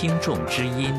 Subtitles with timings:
[0.00, 0.94] 听众之音。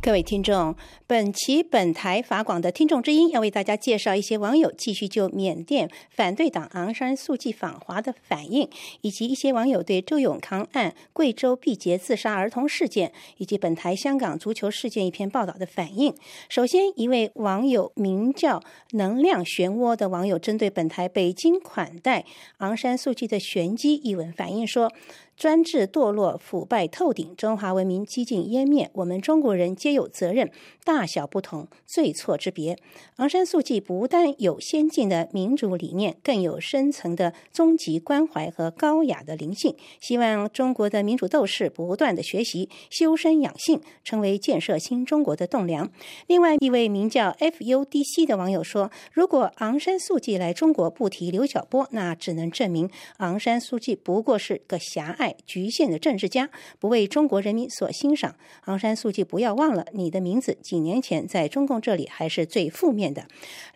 [0.00, 0.76] 各位听众，
[1.08, 8.70] 本期本台法广的听众之音要为大家介绍一些网友继续就缅甸反对党昂山素季访华的反应，
[9.00, 16.14] 以及一些网友对周永康案、贵州毕节自杀儿童事件以及本台香港足球事件一篇报道的反应。
[16.48, 18.62] 首先，一位网友名叫
[18.94, 22.24] “能量漩涡”的网友针对本台北京款待
[22.58, 24.92] 昂山素季的玄机一文反映说。
[25.36, 28.90] 专制堕落、腐败透顶，中华文明几近湮灭。
[28.94, 30.50] 我们中国人皆有责任，
[30.82, 32.78] 大小不同，罪错之别。
[33.16, 39.76] 昂山素季不但有先进的民主理念，更有深层的终极关怀和高雅的灵性。
[40.00, 45.90] 希望中国的民主斗士不断的学习、修身养性，成为建设新中国的栋梁。
[46.26, 58.34] 另外一位名叫 FUDC 的网友说：“如果昂山素季来中国不提刘晓波，那只能证明昂山素季不过是个狭隘。”局限的政治家不为中国人民所欣赏。
[58.64, 63.26] 昂山素季，不要忘了你的名字，几年前在中共这里还是最负面的。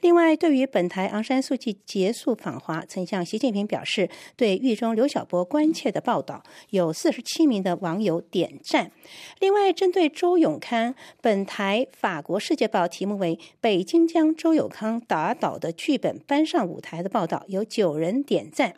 [0.01, 8.91] 另外，对于本台昂山素季结束访华，曾向习近平表示对狱中刘晓波关切的报道，有四十七名的网友点赞。
[9.39, 18.75] 另外，针对周永康，本台法国《世界报》题目为《北京将周永康打倒的剧本搬上舞台》的报道，有九人点赞。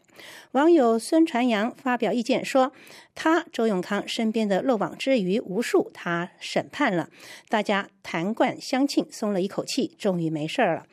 [0.52, 2.72] 网友孙传阳发表意见说
[3.14, 7.08] ：“他周永康身边的漏网之鱼无数，他审判了，
[7.48, 10.86] 大家谈冠相庆，松了一口气，终于没事儿了。”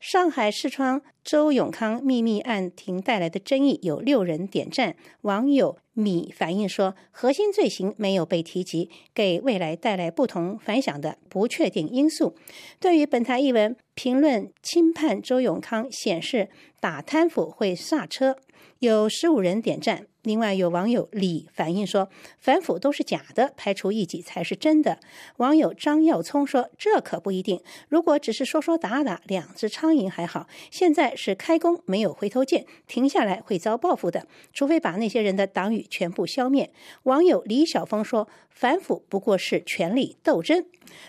[0.00, 4.94] 上海视窗周永康秘密案庭带来的争议有六人点赞。
[5.22, 12.36] 网友米反映说：“核心罪行没有被提及，给未来带来不同反响的不确定因素。”
[12.78, 18.36] 对于本台译文评论轻判周永康，显示打贪腐会刹车。
[18.78, 25.00] 有十五人点赞，另外有网友李反映说，反腐都是假的，排除异己才是真的。
[25.38, 36.70] 网友张耀聪说，这可不一定，如果只是说说打打，两只苍蝇还好，现在是开弓没有回头箭，停下来会遭报复的，除非把那些人的党羽全部消灭。
[37.02, 40.64] 网友李晓峰说，反腐不过是权力斗争。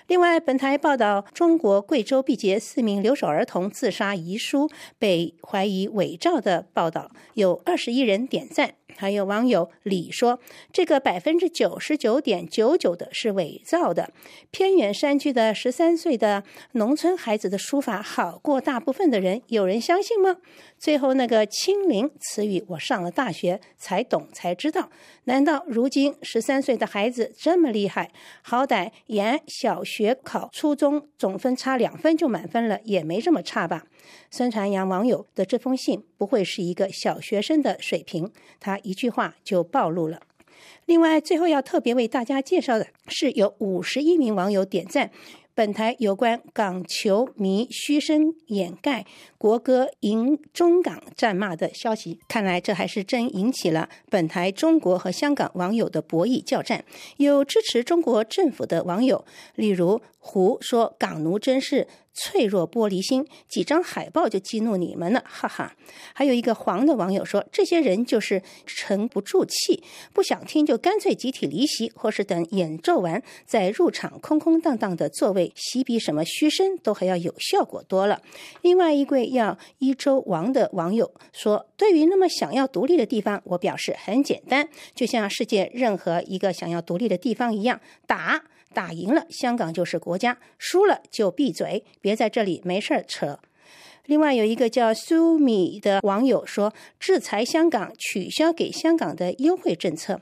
[0.07, 8.78] 另外，本台报道，中国贵州毕节四名留守儿童自杀遗书被怀疑伪造的报道，有二十一人点赞。
[8.99, 10.41] 还有网友李说
[10.73, 14.11] ：“这个百分之九十九点九九的是伪造的。
[14.51, 16.43] 偏远山区的十三岁的
[16.73, 20.35] 农村孩子的书法好过大部分的人，有人相信吗？”
[20.77, 24.89] 最后那个“清零”词语，我上了大学才懂才知道。
[25.23, 28.11] 难道如今十三岁的孩子这么厉害？
[28.41, 33.85] 好歹沿小学考初中总分差两分就满分了，也没这么差吧？
[34.31, 40.19] 孙传阳网友的这封信不会是一个小学生的水平，他一句话就暴露了。
[40.85, 45.11] 另外，最后要特别为大家介绍的是，有五十一名网友点赞
[45.53, 49.05] 本台有关港球迷嘘声掩盖
[49.37, 52.19] 国歌迎中港战骂的消息。
[52.27, 56.83] 看来这还是真引起了本台中国和香港网友的博弈叫战。
[57.17, 59.23] 有支持中国政府的网友，
[59.53, 61.87] 例如胡说港奴真是。
[62.13, 65.75] 脆弱玻璃心，几张海报就激怒你们了，哈哈！
[66.13, 69.81] 还有一个黄的网友说，这些人就是沉不住气，
[70.13, 78.21] 不想听就干脆集体离席，或是等演奏完再入场，空空荡荡的座位，席比什么嘘声都还要有效果多了。
[78.61, 88.43] 另外一位要一周王的网友说，对于那么想要独立的地方，我表示很简单，就像世界任何一个想要独立的地方一样，打。
[88.73, 93.39] 打赢了，香港就是国家；输了就闭嘴，别在这里没事扯。
[94.05, 100.19] 另外有一个叫苏米的网友说：“制裁香港，取消给香港的优惠政策。”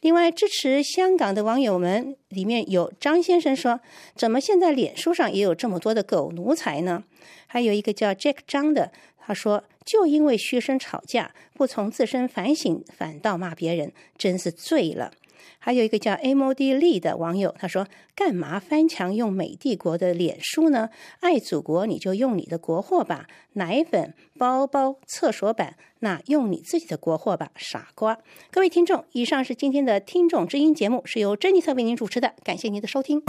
[0.00, 3.80] 另外支持香港的网友们里面有张先生说
[4.16, 7.04] ：“怎么现在脸书上也有这么多的狗奴才呢？”
[7.46, 15.12] 还有一个叫 Jack 张的，他说：“就因为嘘声吵架，不从自身反省，反倒骂别人，真是醉了。”
[15.58, 20.90] 还有一个叫 amodli 的网友，他说：“干嘛翻墙用美帝国的脸书呢？
[21.20, 28.18] 爱祖国你就用你的国货吧，奶粉、包包、厕所板，那用你自己的国货吧，傻瓜！”
[28.50, 33.22] 各位听众，以上是今天的听众之音节目，是由珍妮特为您主持的，感谢您的收听。